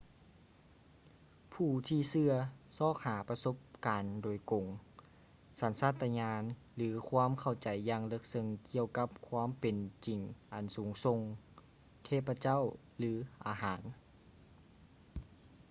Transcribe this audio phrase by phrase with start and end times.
[1.53, 2.33] ຜູ້ທີ່ເຊື່ອ
[2.77, 3.55] ຊອກຫາປະສົບ
[3.87, 4.67] ການໂດຍກົງ
[5.59, 6.43] ສັນຊາດຕະຍານ
[6.75, 9.75] ຫຼື ຄວາມເຂົ້າໃຈຢ່າງເລິກເຊິ່ງກ່ຽວກັບຄວາມເປັນ
[10.05, 10.19] ຈິງ
[10.53, 11.19] ອັນສູງສົ່ງ
[11.63, 12.61] /ເທບພະເຈົ້າ
[12.97, 13.11] ຫຼື
[13.45, 13.81] ອາຫານ